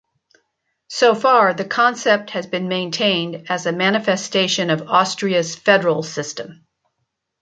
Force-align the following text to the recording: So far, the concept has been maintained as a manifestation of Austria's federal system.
So 0.87 1.13
far, 1.13 1.53
the 1.53 1.63
concept 1.63 2.31
has 2.31 2.47
been 2.47 2.67
maintained 2.67 3.45
as 3.49 3.67
a 3.67 3.71
manifestation 3.71 4.71
of 4.71 4.87
Austria's 4.89 5.53
federal 5.55 6.01
system. 6.01 6.65